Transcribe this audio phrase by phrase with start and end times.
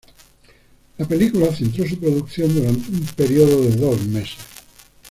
[0.97, 4.39] La película centró su producción durante un período de dos meses.